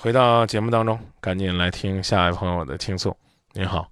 [0.00, 3.12] 回到节目当中，赶紧来听下一位朋友的倾诉。
[3.52, 3.84] 您好，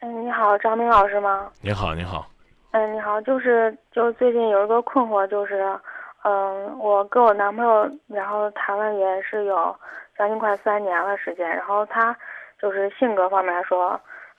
[0.00, 1.48] 嗯，你好，张明老师吗？
[1.62, 2.26] 你好，你好。
[2.72, 5.78] 嗯，你好，就是就最近有一个困惑，就是，
[6.24, 9.74] 嗯，我跟我男朋友，然后谈了也是有
[10.18, 12.16] 将近快三年了时间，然后他
[12.60, 13.98] 就是性格方面来说，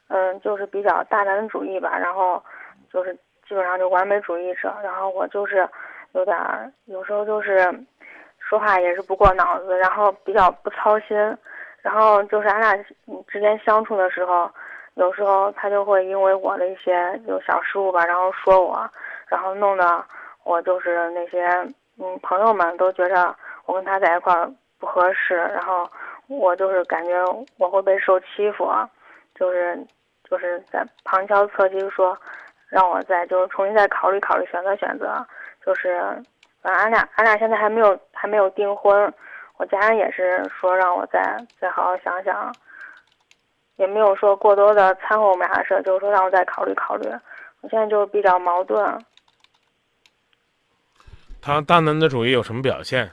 [0.10, 2.44] 嗯，就是比较大男子主义吧，然后
[2.92, 3.16] 就是
[3.48, 5.66] 基本上就完美主义者，然后我就是
[6.12, 7.74] 有点儿有时候就是
[8.50, 11.16] 说话也是不过脑子，然后比较不操心，
[11.84, 12.76] 然后就是俺俩
[13.28, 14.50] 之间相处的时候。
[14.96, 18.86] 有时候他就会因为我的一些就小失误吧，然后说我，
[19.28, 20.04] 然后弄得
[20.43, 21.48] 我就是那些
[21.98, 23.34] 嗯朋友们都觉着
[23.66, 25.90] 我跟他在一块儿不合适，然后
[26.28, 27.14] 我就是感觉
[27.57, 28.70] 我会被受欺负，
[29.36, 29.79] 就是
[30.29, 32.18] 就是在旁敲侧击说
[32.68, 35.26] 让我再就是重新再考虑考虑选择选择，
[35.66, 36.22] 就是
[36.62, 39.14] 反正俺俩俺俩现在还没有还没有订婚，
[39.58, 42.54] 我家人也是说让我再再好好想想。
[43.78, 47.08] 也没有说过多的掺和我们俩的事，就是说让我再考虑考虑。
[47.62, 48.86] 我现在就是比较矛盾。
[51.42, 53.10] 他大男子主义有什么表现？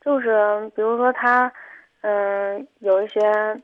[0.00, 1.48] 就是比如说他，
[2.00, 3.20] 嗯，有一些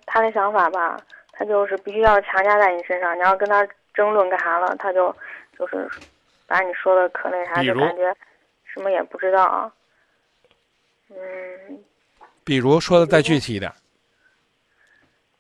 [0.07, 0.97] 他的想法吧，
[1.33, 3.17] 他就是必须要强加在你身上。
[3.17, 5.13] 你要跟他争论干啥了，他就
[5.59, 5.91] 就是
[6.47, 8.15] 把你说的可那啥，就感觉
[8.75, 9.73] 什么也不知道。
[11.09, 11.17] 嗯。
[12.45, 13.73] 比如说的再具体一点。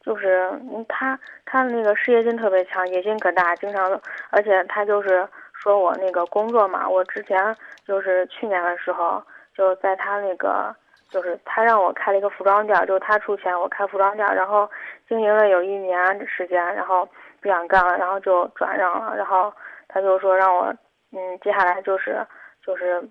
[0.01, 0.51] 就是
[0.87, 9.23] 他，他那个事业心特别强，野心可大，经常，而且他就是说我那个工作嘛，我之前就是去年的时候
[9.57, 10.77] 就在他那个，
[11.09, 14.71] 就是他让我开了一个服装店，就是他出钱我开服装店，然后
[15.09, 17.09] 经营了有一年时间，然后
[17.41, 19.51] 不想干了，然后就转让了，然后
[19.89, 20.67] 他就说让我，
[21.13, 22.27] 嗯，接下来就是
[22.63, 23.03] 就是，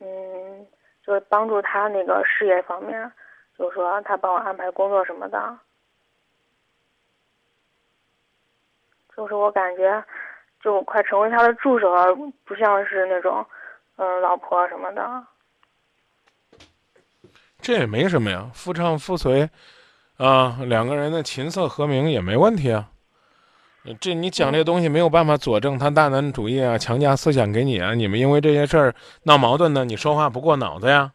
[0.00, 0.66] 嗯，
[1.06, 3.10] 就是帮助他那个事业方面，
[3.56, 5.58] 就是说他帮我安排工作什么的。
[9.16, 10.02] 就是我感觉，
[10.62, 13.44] 就快成为他的助手了，不像是那种，
[13.96, 15.26] 嗯，老婆什么的。
[17.60, 19.50] 这也没什么呀，夫唱妇随，
[20.16, 22.88] 啊，两个人的琴瑟和鸣也没问题啊。
[24.00, 31.12] 这你讲这东西没有办法佐证他大男子主义啊，强加思想给你啊，你们因为这些事儿闹矛盾呢，你说话不过脑子呀。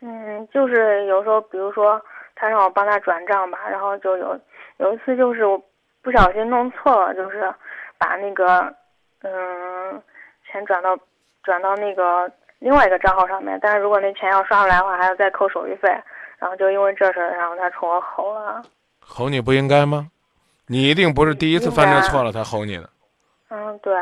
[0.00, 2.00] 嗯，就是有时候，比如说
[2.34, 4.38] 他让我帮他转账吧，然后就有
[4.78, 5.60] 有一次就是我。
[6.02, 7.54] 不小心弄错了，就是
[7.98, 8.74] 把那个
[9.20, 10.02] 嗯
[10.50, 10.98] 钱转到
[11.42, 12.26] 转到那个
[12.58, 15.90] 另外一个账号上面，但是如果那钱要刷出来的话，还要再扣手续费。
[16.38, 18.62] 然后就因为这事儿，然后他冲我吼了。
[19.00, 20.08] 吼你不应该吗？
[20.70, 22.88] 你一定不是第一次犯这错了，才吼你的。
[23.48, 23.92] 嗯，对。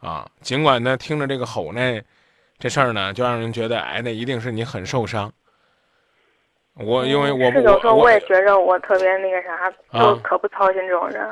[0.00, 2.02] 啊，尽管呢听着这个吼那
[2.58, 5.32] 这事儿呢，就让人觉得哎，那一定是你很受伤。
[6.74, 9.70] 我因为我是有时候我也觉着我特别那个啥，
[10.00, 11.24] 就可不操心这种人。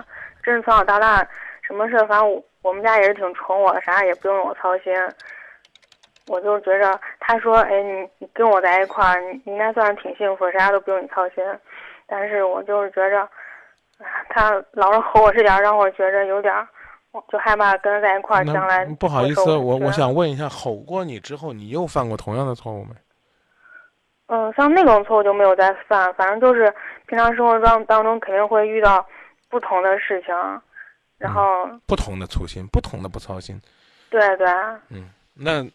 [0.44, 1.26] 真是从小到大，
[1.60, 4.94] 什么事反正我我们家也是挺宠我的，啥也不用我操心。
[6.28, 11.42] 我就觉着他说，哎，你你跟我在一块儿，你应该算是挺幸福，啥都不用你操心。
[12.06, 13.28] 但是我就是觉着，
[14.30, 16.54] 他老是吼我这点，让我觉着有点，
[17.12, 18.84] 我就害怕跟他在一块儿将来。
[19.00, 22.90] 不好意思，我我想问一下，吼过你之后，你又犯过同样的错误没？
[24.30, 26.72] 嗯，像那种错误就没有再犯，反正就是
[27.06, 29.04] 平常生活当当中肯定会遇到
[29.48, 30.34] 不同的事情，
[31.16, 31.42] 然后
[31.86, 33.58] 不同的粗心，不同的不操心。
[34.10, 34.46] 对对。
[34.90, 35.66] 嗯，那，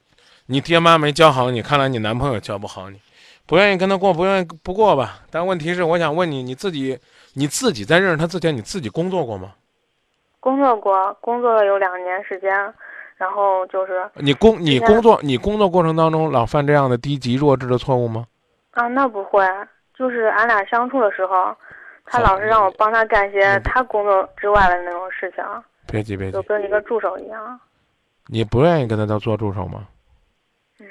[0.45, 3.01] 你爹妈没教好你，看来你男朋友教不好你，
[3.47, 5.21] 不愿意跟他过，不愿意不过吧？
[5.31, 6.99] 但问题是，我想问你，你自己，
[7.33, 9.53] 你自己在认识他之前，你自己工作过吗？
[10.39, 12.51] 工作过，工作了有两年时间，
[13.15, 18.27] 然后就是你工你工作你工作过程当中老犯这样的低级弱智的错误吗？
[18.71, 19.47] 啊，那不会，
[19.95, 21.55] 就是俺俩相处的时候，
[22.05, 25.43] 他老是让我帮他干些他工作之外的那种事情。
[25.87, 27.59] 别急，别急，就跟一个助手一样。
[28.27, 29.87] 你不愿意跟他当做助手吗？
[30.79, 30.87] 嗯。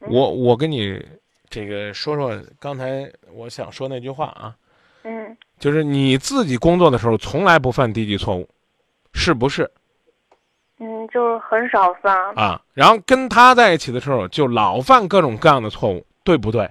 [0.00, 1.02] 我我跟你
[1.50, 4.54] 这个说说刚才我想说那句话啊。
[5.02, 5.36] 嗯。
[5.58, 8.48] 就是你自己工作的时候从来不犯低级错误，
[9.12, 9.70] 是不是？
[10.78, 16.66] 嗯，就是很少犯啊，然后跟他在一起的时候，就老犯各种各样的错误，对不对？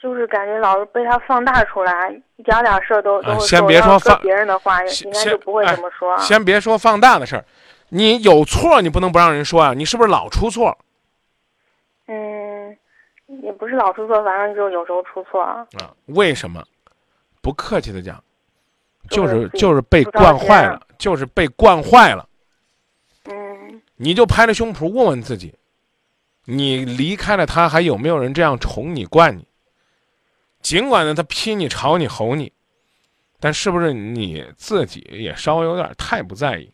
[0.00, 6.16] 就是感觉老是被他放大出来，一点点事儿都都会先别说放别人的话，应该就不会这么说。
[6.18, 7.44] 先别说放大的事儿，
[7.88, 10.78] 你有错你不能不让人说啊，你是不是老出错？
[13.32, 15.66] 嗯，也不是老出错，反正就有时候出错啊。
[15.78, 16.62] 啊，为什么？
[17.40, 18.22] 不客气的讲，
[19.08, 22.28] 就是就是被惯坏了，就是被惯坏了。
[23.24, 25.54] 嗯你就拍着胸脯问问自己，
[26.44, 29.46] 你离开了他，还有没有人这样宠你、惯你？
[30.60, 32.52] 尽管呢，他批你、吵你、吼你，
[33.40, 36.72] 但是不是你自己也稍微有点太不在意？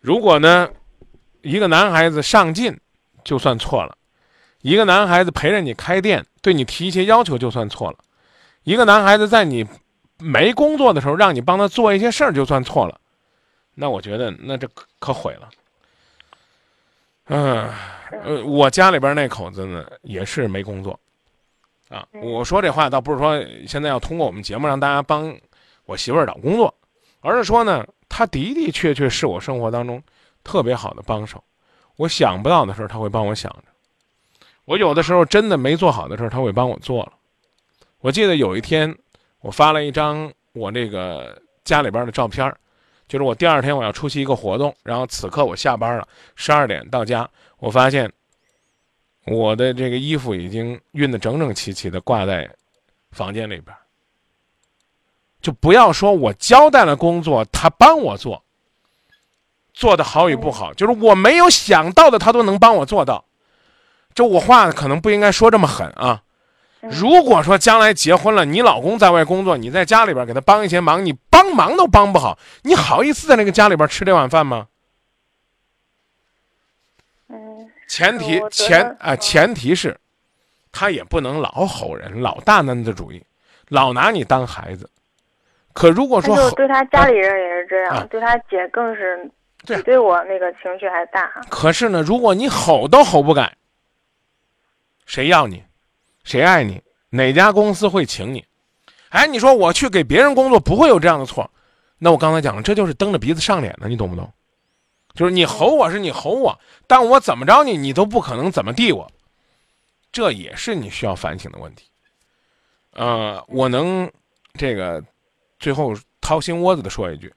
[0.00, 0.68] 如果呢，
[1.42, 2.78] 一个男孩子上进，
[3.24, 3.96] 就算错了；
[4.62, 7.96] 一个男孩子陪着你开店，对你提一些要求，就算错了；
[8.64, 9.66] 一个男孩子在你
[10.18, 13.00] 没工作的时候，让你帮他做一些事儿，就算错了。
[13.74, 15.48] 那我觉得，那这可可毁了。
[17.26, 17.70] 嗯，
[18.24, 20.98] 呃，我家里边那口子呢，也是没工作，
[21.88, 25.32] 啊，我说这话倒不是说现在要通过我们节目让大家帮
[25.84, 26.74] 我媳妇儿找工作，
[27.20, 30.02] 而是说呢，他的的确确是我生活当中
[30.42, 31.44] 特别好的帮手。
[31.96, 33.68] 我想不到的时候，他会帮我想着；
[34.68, 37.12] 我有的时候真的没做好的时候，他会帮我做了。
[38.00, 38.94] 我记得有一天，
[39.40, 42.54] 我发了一张我那个家里边的照片儿。
[43.08, 46.06] 就是我第二天我要出席一个活动，然后此刻我下班了，
[46.36, 47.26] 十二点到家，
[47.56, 48.12] 我发现
[49.24, 52.46] 我的这个衣服已经熨得整整齐齐的挂在
[53.10, 53.74] 房间里边。
[55.40, 58.44] 就不要说我交代了工作，他帮我做，
[59.72, 63.24] 做的好与不好，就是我没有想到的，他都能帮我做到。
[64.18, 66.24] 这我话可能不应该说这么狠啊。
[66.80, 74.66] 如果说将来结婚了，你老公在外工作，你在家里边给他帮一些忙，你帮忙都帮不好，你好意思在那个家里边吃这碗饭吗？
[77.28, 79.96] 嗯，前提前啊，前提是，
[80.72, 83.24] 他也不能老吼人，老大男子主义，
[83.68, 84.90] 老拿你当孩子。
[85.72, 89.30] 可如果说对他家里人也是这样，对他姐更是
[89.64, 91.30] 比对我那个情绪还大。
[91.48, 93.54] 可是呢，如果你吼都吼不改，
[95.08, 95.64] 谁要你？
[96.22, 96.82] 谁爱你？
[97.08, 98.44] 哪家公司会请你？
[99.08, 101.50] 哎，你说我去给别人工作不会有这样的错，
[101.96, 104.30] 那我刚才讲了，这就是蹬着鼻子上脸的，你懂不懂？
[105.14, 109.10] 就是你吼我是你吼我，但我怎么着你，你都不可能怎么地我，
[110.12, 111.86] 这也是你需要反省的问题。
[112.92, 114.12] 呃，我能
[114.58, 115.02] 这个
[115.58, 117.32] 最后掏心窝子的说一句，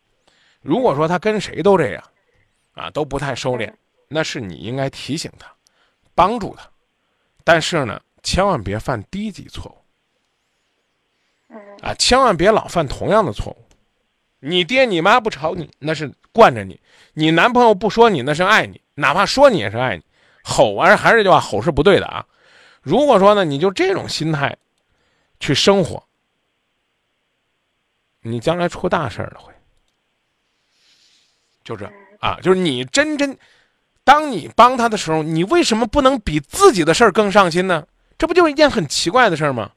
[0.61, 2.03] 如果说他跟谁都这样，
[2.73, 3.73] 啊都不太收敛，
[4.09, 5.49] 那是你应该提醒他，
[6.13, 6.69] 帮助他，
[7.43, 8.01] 但是呢。
[8.23, 9.83] 千万别犯低级错
[11.49, 13.65] 误，啊，千万别老犯同样的错误。
[14.37, 16.79] 你爹你妈不吵你，那是惯着你；
[17.13, 20.03] 你男朋友不说你，那是爱你，哪怕说你也是爱你。
[20.43, 22.23] 吼完还是这句话，吼是不对的啊。
[22.83, 24.55] 如果说呢，你就这种心态
[25.39, 26.03] 去生活，
[28.21, 29.51] 你将来出大事了会。
[31.63, 33.35] 就这啊，就是你真真，
[34.11, 37.87] 当你帮他的时候，你为什么不能比自己的事儿更上心呢？
[38.17, 39.71] 这不就是一件很奇怪的事儿吗？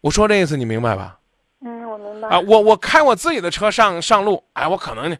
[0.00, 1.18] 我说这意思你明白吧？
[1.60, 2.28] 嗯，我明白。
[2.28, 5.16] 啊，我我开我自己的车上上路，哎，我可能呢，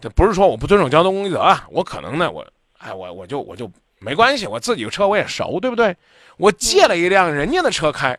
[0.00, 2.46] 这不是说我不遵守交通规则啊，我可能呢，我
[2.78, 5.94] 哎，我我就我就没关系，我自己的车我也熟，对不对？
[6.38, 8.18] 我借了一辆人家的车开，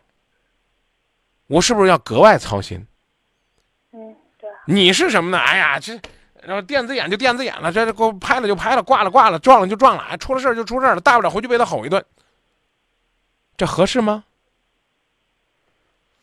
[1.48, 2.86] 我是不是要格外操心？
[3.92, 4.48] 嗯，对。
[4.66, 5.38] 你是什么呢？
[5.38, 6.00] 哎呀，这
[6.42, 12.04] 然后电子眼就电子眼了，这这给我拍了就拍了，挂了挂了，撞了就撞了，哎，出了事儿就出事儿了，大不了回去被他吼一顿。
[13.56, 14.24] 这合适吗？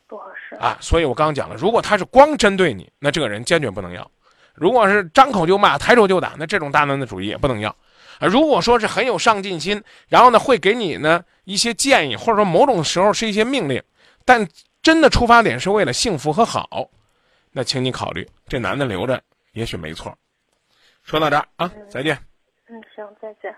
[0.07, 0.77] 不合适啊！
[0.79, 4.01] 所以我刚刚讲了，如果他是光针对你，那这个人坚决不能要；
[4.55, 7.69] 如果是张口就骂、抬手就打，那这种大男子主义也不能要。
[8.19, 13.83] 啊，如果说是很有上进心，然后呢会给你呢一些建议，或者说某种时候是一些命令，
[14.25, 14.47] 但
[14.81, 16.89] 真的出发点是为了幸福和好，
[17.51, 19.21] 那请你考虑这男的留着，
[19.57, 20.16] 也许没错。
[21.02, 22.16] 说到这儿啊，再见。
[22.68, 23.57] 嗯，行，再见。